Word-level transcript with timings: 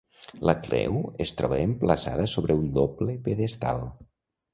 La 0.49 0.53
creu 0.67 0.95
es 1.25 1.33
troba 1.41 1.59
emplaçada 1.65 2.25
sobre 2.31 2.55
un 2.61 2.65
doble 2.79 3.17
pedestal. 3.29 3.85